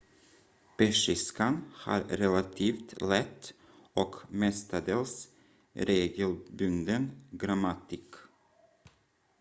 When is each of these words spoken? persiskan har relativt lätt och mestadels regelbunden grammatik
persiskan 0.77 1.67
har 1.75 2.01
relativt 2.11 3.01
lätt 3.01 3.53
och 3.93 4.15
mestadels 4.29 5.27
regelbunden 5.73 7.11
grammatik 7.31 8.15